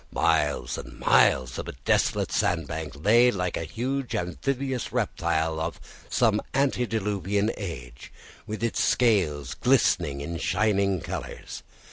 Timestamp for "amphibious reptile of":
4.15-5.79